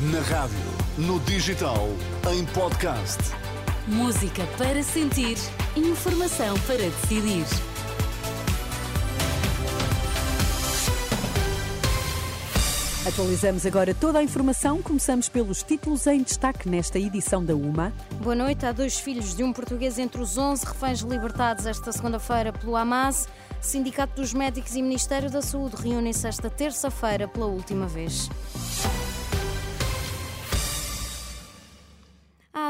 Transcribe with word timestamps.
Na 0.00 0.20
rádio, 0.20 0.56
no 0.96 1.20
digital, 1.20 1.86
em 2.32 2.46
podcast. 2.54 3.18
Música 3.86 4.46
para 4.56 4.82
sentir, 4.82 5.36
informação 5.76 6.58
para 6.60 6.78
decidir. 6.78 7.44
Atualizamos 13.06 13.66
agora 13.66 13.94
toda 13.94 14.20
a 14.20 14.22
informação. 14.22 14.80
Começamos 14.80 15.28
pelos 15.28 15.62
títulos 15.62 16.06
em 16.06 16.22
destaque 16.22 16.66
nesta 16.66 16.98
edição 16.98 17.44
da 17.44 17.54
UMA. 17.54 17.92
Boa 18.22 18.34
noite. 18.34 18.64
Há 18.64 18.72
dois 18.72 18.98
filhos 18.98 19.36
de 19.36 19.44
um 19.44 19.52
português 19.52 19.98
entre 19.98 20.22
os 20.22 20.38
11 20.38 20.64
reféns 20.64 21.00
libertados 21.00 21.66
esta 21.66 21.92
segunda-feira 21.92 22.54
pelo 22.54 22.74
Hamas. 22.74 23.28
Sindicato 23.60 24.18
dos 24.18 24.32
Médicos 24.32 24.74
e 24.74 24.80
Ministério 24.80 25.30
da 25.30 25.42
Saúde 25.42 25.76
reúnem-se 25.76 26.26
esta 26.26 26.48
terça-feira 26.48 27.28
pela 27.28 27.44
última 27.44 27.86
vez. 27.86 28.30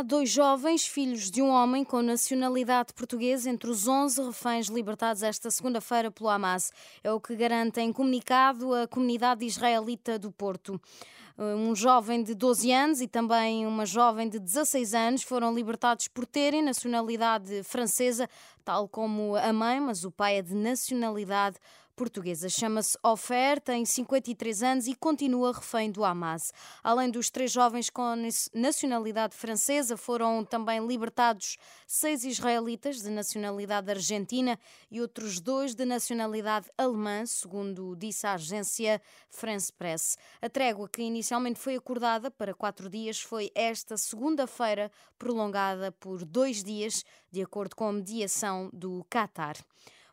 Há 0.00 0.02
dois 0.02 0.30
jovens, 0.30 0.86
filhos 0.86 1.30
de 1.30 1.42
um 1.42 1.50
homem 1.50 1.84
com 1.84 2.00
nacionalidade 2.00 2.94
portuguesa, 2.94 3.50
entre 3.50 3.68
os 3.68 3.86
11 3.86 4.22
reféns 4.22 4.68
libertados 4.68 5.22
esta 5.22 5.50
segunda-feira 5.50 6.10
pelo 6.10 6.30
Hamas. 6.30 6.72
É 7.04 7.12
o 7.12 7.20
que 7.20 7.36
garante 7.36 7.80
em 7.80 7.92
comunicado 7.92 8.72
a 8.72 8.88
comunidade 8.88 9.44
israelita 9.44 10.18
do 10.18 10.32
Porto. 10.32 10.80
Um 11.36 11.74
jovem 11.76 12.22
de 12.22 12.34
12 12.34 12.72
anos 12.72 13.02
e 13.02 13.06
também 13.06 13.66
uma 13.66 13.84
jovem 13.84 14.26
de 14.26 14.38
16 14.38 14.94
anos 14.94 15.22
foram 15.22 15.54
libertados 15.54 16.08
por 16.08 16.24
terem 16.24 16.62
nacionalidade 16.62 17.62
francesa, 17.62 18.26
tal 18.64 18.88
como 18.88 19.36
a 19.36 19.52
mãe, 19.52 19.80
mas 19.80 20.02
o 20.02 20.10
pai 20.10 20.38
é 20.38 20.42
de 20.42 20.54
nacionalidade 20.54 21.58
portuguesa. 22.00 22.48
Chama-se 22.48 22.96
Ofer, 23.02 23.60
tem 23.60 23.84
53 23.84 24.62
anos 24.62 24.86
e 24.86 24.94
continua 24.94 25.52
refém 25.52 25.90
do 25.90 26.02
Hamas. 26.02 26.50
Além 26.82 27.10
dos 27.10 27.28
três 27.28 27.52
jovens 27.52 27.90
com 27.90 28.14
nacionalidade 28.54 29.36
francesa, 29.36 29.98
foram 29.98 30.42
também 30.42 30.86
libertados 30.86 31.58
seis 31.86 32.24
israelitas 32.24 33.02
de 33.02 33.10
nacionalidade 33.10 33.90
argentina 33.90 34.58
e 34.90 34.98
outros 34.98 35.40
dois 35.40 35.74
de 35.74 35.84
nacionalidade 35.84 36.70
alemã, 36.78 37.26
segundo 37.26 37.94
disse 37.94 38.26
a 38.26 38.32
agência 38.32 39.02
France 39.28 39.70
Press. 39.70 40.16
A 40.40 40.48
trégua 40.48 40.88
que 40.88 41.02
inicialmente 41.02 41.58
foi 41.58 41.76
acordada 41.76 42.30
para 42.30 42.54
quatro 42.54 42.88
dias 42.88 43.20
foi 43.20 43.50
esta 43.54 43.98
segunda-feira, 43.98 44.90
prolongada 45.18 45.92
por 45.92 46.24
dois 46.24 46.64
dias, 46.64 47.04
de 47.30 47.42
acordo 47.42 47.76
com 47.76 47.88
a 47.88 47.92
mediação 47.92 48.70
do 48.72 49.04
Qatar. 49.10 49.56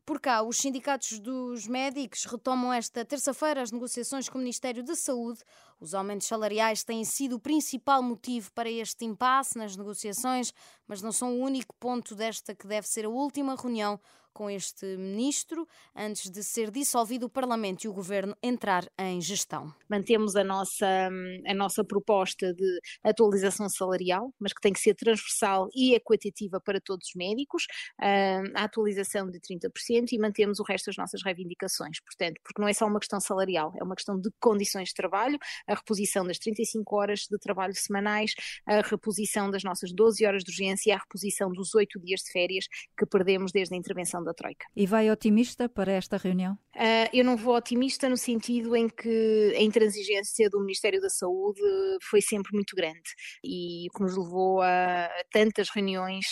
Por 0.08 0.22
cá, 0.22 0.41
os 0.41 0.55
sindicatos 0.55 1.19
dos 1.19 1.67
médicos 1.67 2.23
retomam 2.23 2.72
esta 2.72 3.03
terça-feira 3.03 3.61
as 3.61 3.73
negociações 3.73 4.30
com 4.30 4.38
o 4.38 4.39
Ministério 4.39 4.81
da 4.81 4.95
Saúde. 4.95 5.41
Os 5.81 5.94
aumentos 5.94 6.27
salariais 6.27 6.81
têm 6.81 7.03
sido 7.03 7.36
o 7.36 7.39
principal 7.41 8.02
motivo 8.02 8.49
para 8.53 8.72
este 8.72 9.03
impasse 9.03 9.58
nas 9.58 9.75
negociações, 9.75 10.53
mas 10.88 11.02
não 11.02 11.11
são 11.11 11.33
o 11.33 11.44
único 11.44 11.75
ponto 11.75 12.16
desta 12.16 12.55
que 12.55 12.66
deve 12.66 12.88
ser 12.88 13.03
a 13.03 13.09
última 13.09 13.53
reunião 13.58 13.99
com 14.38 14.52
este 14.52 14.85
ministro 14.97 15.67
antes 15.95 16.30
de 16.30 16.43
ser 16.43 16.69
dissolvido 16.69 17.25
o 17.25 17.30
Parlamento 17.30 17.85
e 17.85 17.88
o 17.88 17.93
governo 17.93 18.38
entrar 18.43 18.88
em 18.95 19.19
gestão. 19.19 19.73
Mantemos 19.89 20.35
a 20.35 20.43
nossa, 20.43 21.09
a 21.47 21.53
nossa 21.55 21.83
proposta 21.83 22.53
de 22.53 22.80
atualização 23.03 23.67
salarial, 23.67 24.31
mas 24.39 24.53
que 24.53 24.61
tem 24.61 24.71
que 24.71 24.80
ser 24.80 24.93
transversal 24.93 25.67
e 25.73 25.95
equitativa 25.95 26.61
para 26.61 26.80
todos 26.80 27.08
os 27.08 27.15
médicos, 27.15 27.65
a 27.99 28.63
atualização 28.63 29.27
de 29.27 29.39
30% 29.39 30.11
e 30.11 30.19
mantemos 30.19 30.59
o 30.59 30.63
resto 30.63 30.85
das 30.85 30.97
nossas 30.97 31.23
reivindicações. 31.23 31.99
Portanto, 32.02 32.39
porque 32.43 32.61
não 32.61 32.67
é 32.67 32.73
só 32.73 32.85
uma 32.85 32.99
questão 32.99 33.19
salarial, 33.19 33.73
é 33.80 33.83
uma 33.83 33.95
questão 33.95 34.21
de 34.21 34.30
condições 34.39 34.89
de 34.89 34.93
trabalho, 34.93 35.39
a 35.67 35.73
reposição 35.73 36.23
das 36.23 36.38
35 36.38 36.95
horas 36.95 37.21
de 37.21 37.39
trabalho 37.39 37.73
semanais, 37.73 38.35
a 38.67 38.81
reposição 38.81 39.49
das 39.49 39.63
nossas 39.63 39.91
12 39.91 40.23
horas 40.27 40.43
de 40.43 40.52
urgência 40.52 40.91
e 40.91 40.93
a 40.93 40.99
reposição 40.99 41.52
dos 41.52 41.73
8 41.73 41.99
dias 41.99 42.21
de 42.21 42.31
férias 42.31 42.67
que 42.95 43.05
perdemos 43.08 43.52
desde 43.52 43.73
a 43.73 43.77
intervenção 43.77 44.27
da 44.27 44.33
Troika. 44.33 44.67
E 44.76 44.86
vai 44.86 45.10
otimista 45.10 45.67
para 45.67 45.92
esta 45.92 46.17
reunião? 46.17 46.54
Uh, 46.76 47.10
eu 47.11 47.26
não 47.26 47.36
vou 47.36 47.55
otimista 47.55 48.08
no 48.08 48.17
sentido 48.17 48.76
em 48.76 48.88
que 48.88 49.55
a 49.58 49.61
intransigência 49.61 50.48
do 50.48 50.60
Ministério 50.60 51.02
da 51.02 51.10
Saúde 51.10 51.60
foi 52.04 52.21
sempre 52.21 52.52
muito 52.54 52.76
grande 52.76 53.10
e 53.43 53.87
que 53.95 54.02
nos 54.02 54.16
levou 54.16 54.61
a 54.61 55.10
tantas 55.32 55.70
reuniões, 55.70 56.26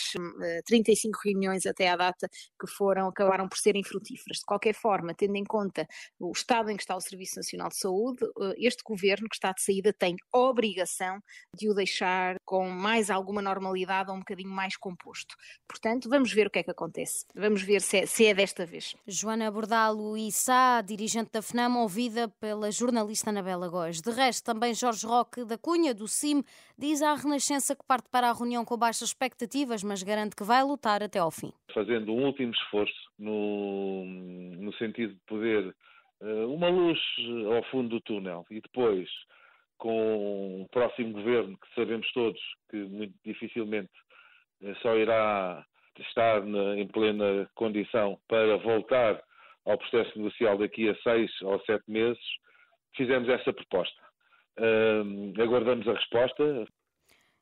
35 0.66 1.18
reuniões 1.24 1.66
até 1.66 1.88
à 1.88 1.96
data, 1.96 2.28
que 2.60 2.68
foram, 2.68 3.08
acabaram 3.08 3.48
por 3.48 3.58
serem 3.58 3.82
frutíferas. 3.82 4.38
De 4.38 4.44
qualquer 4.44 4.74
forma, 4.74 5.14
tendo 5.14 5.34
em 5.36 5.44
conta 5.44 5.86
o 6.20 6.30
estado 6.30 6.70
em 6.70 6.76
que 6.76 6.82
está 6.82 6.94
o 6.94 7.00
Serviço 7.00 7.36
Nacional 7.36 7.68
de 7.68 7.78
Saúde, 7.78 8.24
ah, 8.40 8.52
este 8.56 8.82
governo 8.84 9.28
que 9.28 9.34
está 9.34 9.52
de 9.52 9.62
saída 9.62 9.92
tem 9.92 10.14
obrigação 10.32 11.18
de 11.54 11.68
o 11.68 11.74
deixar 11.74 12.36
com 12.44 12.68
mais 12.68 13.10
alguma 13.10 13.42
normalidade 13.42 14.10
ou 14.10 14.16
um 14.16 14.20
bocadinho 14.20 14.50
mais 14.50 14.76
composto. 14.76 15.34
Portanto, 15.68 16.08
vamos 16.08 16.32
ver 16.32 16.46
o 16.46 16.50
que 16.50 16.60
é 16.60 16.62
que 16.62 16.70
acontece. 16.70 17.24
Vamos 17.34 17.62
ver 17.62 17.80
se 17.86 17.98
é, 17.98 18.06
se 18.06 18.26
é 18.26 18.34
desta 18.34 18.66
vez. 18.66 18.96
Joana 19.06 19.48
Bordalo 19.48 20.16
e 20.16 20.32
Sá, 20.32 20.82
dirigente 20.82 21.30
da 21.32 21.40
FNAM, 21.40 21.76
ouvida 21.78 22.28
pela 22.40 22.68
jornalista 22.70 23.30
Anabela 23.30 23.68
Góes. 23.68 24.00
De 24.00 24.10
resto, 24.10 24.44
também 24.44 24.74
Jorge 24.74 25.06
Roque 25.06 25.44
da 25.44 25.56
Cunha, 25.56 25.94
do 25.94 26.08
CIM, 26.08 26.42
diz 26.76 27.00
à 27.00 27.14
Renascença 27.14 27.76
que 27.76 27.86
parte 27.86 28.08
para 28.10 28.28
a 28.28 28.32
reunião 28.32 28.64
com 28.64 28.76
baixas 28.76 29.08
expectativas, 29.08 29.84
mas 29.84 30.02
garante 30.02 30.34
que 30.34 30.42
vai 30.42 30.64
lutar 30.64 31.00
até 31.00 31.20
ao 31.20 31.30
fim. 31.30 31.52
Fazendo 31.72 32.12
um 32.12 32.26
último 32.26 32.52
esforço 32.52 33.10
no, 33.16 34.04
no 34.04 34.74
sentido 34.74 35.14
de 35.14 35.20
poder 35.26 35.72
uh, 36.20 36.52
uma 36.52 36.68
luz 36.68 36.98
ao 37.54 37.62
fundo 37.70 37.90
do 37.90 38.00
túnel 38.00 38.44
e 38.50 38.60
depois 38.60 39.08
com 39.78 40.62
o 40.62 40.68
próximo 40.70 41.12
governo, 41.12 41.56
que 41.56 41.74
sabemos 41.74 42.10
todos 42.12 42.40
que 42.68 42.78
muito 42.78 43.14
dificilmente 43.24 43.92
uh, 44.62 44.74
só 44.82 44.96
irá 44.96 45.64
estar 46.02 46.44
na, 46.44 46.76
em 46.78 46.86
plena 46.86 47.48
condição 47.54 48.18
para 48.28 48.56
voltar 48.58 49.22
ao 49.64 49.78
processo 49.78 50.16
negocial 50.16 50.56
daqui 50.56 50.88
a 50.88 50.94
seis 51.02 51.30
ou 51.42 51.60
sete 51.64 51.84
meses, 51.88 52.22
fizemos 52.96 53.28
essa 53.28 53.52
proposta. 53.52 54.00
Uh, 54.58 55.42
aguardamos 55.42 55.86
a 55.88 55.92
resposta. 55.92 56.66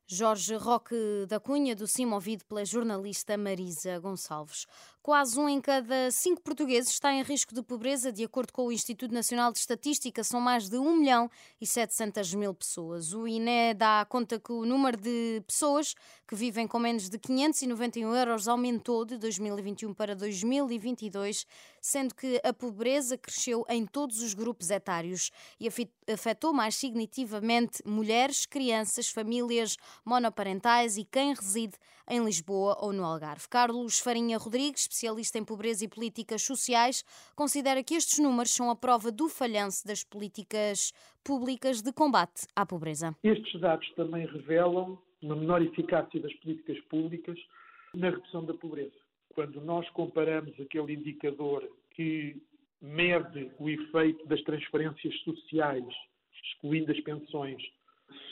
Jorge 0.07 0.55
Roque 0.55 1.25
da 1.27 1.39
Cunha, 1.39 1.75
do 1.75 1.87
CIM, 1.87 2.11
ouvido 2.11 2.45
pela 2.45 2.65
jornalista 2.65 3.37
Marisa 3.37 3.99
Gonçalves. 3.99 4.65
Quase 5.05 5.39
um 5.39 5.47
em 5.47 5.61
cada 5.61 6.09
cinco 6.09 6.41
portugueses 6.41 6.89
está 6.89 7.13
em 7.13 7.21
risco 7.21 7.53
de 7.53 7.61
pobreza, 7.61 8.11
de 8.11 8.23
acordo 8.23 8.51
com 8.51 8.65
o 8.65 8.71
Instituto 8.71 9.13
Nacional 9.13 9.51
de 9.51 9.59
Estatística, 9.59 10.23
são 10.23 10.41
mais 10.41 10.67
de 10.67 10.79
1 10.79 10.95
milhão 10.97 11.29
e 11.61 11.67
700 11.67 12.33
mil 12.33 12.55
pessoas. 12.55 13.13
O 13.13 13.27
INE 13.27 13.75
dá 13.75 14.03
conta 14.09 14.39
que 14.39 14.51
o 14.51 14.65
número 14.65 14.97
de 14.97 15.43
pessoas 15.45 15.93
que 16.27 16.35
vivem 16.35 16.67
com 16.67 16.79
menos 16.79 17.07
de 17.07 17.19
591 17.19 18.15
euros 18.15 18.47
aumentou 18.47 19.05
de 19.05 19.15
2021 19.19 19.93
para 19.93 20.15
2022, 20.15 21.45
sendo 21.79 22.15
que 22.15 22.41
a 22.43 22.51
pobreza 22.51 23.15
cresceu 23.15 23.63
em 23.69 23.85
todos 23.85 24.23
os 24.23 24.33
grupos 24.33 24.71
etários 24.71 25.29
e 25.59 25.69
afetou 26.11 26.51
mais 26.51 26.73
significativamente 26.73 27.83
mulheres, 27.85 28.47
crianças, 28.47 29.07
famílias 29.07 29.77
monoparentais 30.03 30.97
e 30.97 31.05
quem 31.05 31.35
reside 31.35 31.77
em 32.09 32.23
Lisboa 32.23 32.77
ou 32.79 32.91
no 32.91 33.03
Algarve. 33.03 33.47
Carlos 33.47 33.99
Farinha 33.99 34.37
Rodrigues, 34.37 34.87
especialista 34.95 35.37
em 35.37 35.43
pobreza 35.43 35.83
e 35.83 35.89
políticas 35.89 36.41
sociais, 36.41 37.03
considera 37.35 37.83
que 37.83 37.95
estes 37.95 38.19
números 38.19 38.53
são 38.53 38.69
a 38.69 38.75
prova 38.75 39.11
do 39.11 39.27
falhanço 39.27 39.85
das 39.85 40.03
políticas 40.03 40.93
públicas 41.23 41.81
de 41.81 41.91
combate 41.91 42.47
à 42.55 42.65
pobreza. 42.65 43.13
Estes 43.23 43.59
dados 43.59 43.89
também 43.95 44.25
revelam 44.25 44.97
uma 45.21 45.35
menor 45.35 45.61
eficácia 45.61 46.19
das 46.21 46.33
políticas 46.35 46.79
públicas 46.85 47.37
na 47.93 48.09
redução 48.09 48.45
da 48.45 48.53
pobreza. 48.53 48.95
Quando 49.33 49.59
nós 49.61 49.89
comparamos 49.89 50.57
aquele 50.59 50.93
indicador 50.93 51.67
que 51.91 52.41
mede 52.81 53.51
o 53.59 53.69
efeito 53.69 54.25
das 54.27 54.41
transferências 54.43 55.13
sociais, 55.21 55.85
excluindo 56.43 56.91
as 56.91 56.99
pensões, 57.01 57.61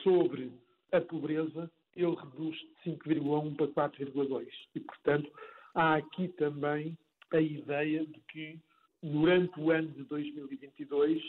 sobre 0.04 0.51
a 0.92 1.01
pobreza, 1.01 1.69
ele 1.95 2.16
reduz 2.16 2.56
de 2.57 2.92
5,1 2.92 3.56
para 3.56 3.89
4,2. 3.89 4.48
E, 4.75 4.80
portanto, 4.80 5.31
há 5.73 5.95
aqui 5.95 6.27
também 6.29 6.97
a 7.31 7.41
ideia 7.41 8.05
de 8.05 8.19
que 8.31 8.59
durante 9.01 9.59
o 9.59 9.71
ano 9.71 9.89
de 9.89 10.03
2022 10.03 11.21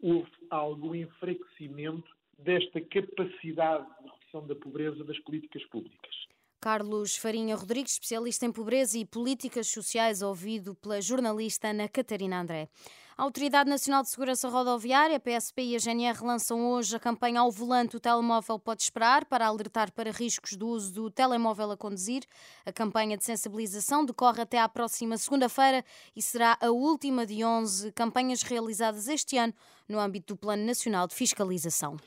houve 0.00 0.30
algum 0.48 0.94
enfraquecimento 0.94 2.08
desta 2.38 2.80
capacidade 2.80 3.86
de 4.02 4.08
redução 4.08 4.46
da 4.46 4.54
pobreza 4.54 5.04
das 5.04 5.18
políticas 5.20 5.62
públicas. 5.66 6.14
Carlos 6.60 7.16
Farinha 7.16 7.56
Rodrigues, 7.56 7.92
especialista 7.92 8.44
em 8.44 8.52
pobreza 8.52 8.98
e 8.98 9.04
políticas 9.06 9.68
sociais, 9.68 10.20
ouvido 10.20 10.74
pela 10.74 11.00
jornalista 11.00 11.68
Ana 11.68 11.88
Catarina 11.88 12.40
André. 12.40 12.68
A 13.20 13.24
Autoridade 13.24 13.68
Nacional 13.68 14.02
de 14.02 14.08
Segurança 14.08 14.48
Rodoviária, 14.48 15.18
a 15.18 15.20
PSP 15.20 15.60
e 15.60 15.76
a 15.76 15.78
GNR 15.78 16.24
lançam 16.24 16.70
hoje 16.70 16.96
a 16.96 16.98
campanha 16.98 17.40
Ao 17.40 17.52
Volante 17.52 17.94
o 17.94 18.00
Telemóvel 18.00 18.58
Pode 18.58 18.82
Esperar 18.82 19.26
para 19.26 19.46
alertar 19.46 19.92
para 19.92 20.10
riscos 20.10 20.56
do 20.56 20.66
uso 20.66 20.90
do 20.90 21.10
telemóvel 21.10 21.70
a 21.70 21.76
conduzir. 21.76 22.24
A 22.64 22.72
campanha 22.72 23.18
de 23.18 23.24
sensibilização 23.24 24.06
decorre 24.06 24.40
até 24.40 24.58
à 24.58 24.66
próxima 24.66 25.18
segunda-feira 25.18 25.84
e 26.16 26.22
será 26.22 26.56
a 26.62 26.70
última 26.70 27.26
de 27.26 27.44
11 27.44 27.92
campanhas 27.92 28.40
realizadas 28.40 29.06
este 29.06 29.36
ano 29.36 29.52
no 29.86 30.00
âmbito 30.00 30.32
do 30.32 30.38
Plano 30.38 30.64
Nacional 30.64 31.06
de 31.06 31.14
Fiscalização. 31.14 31.98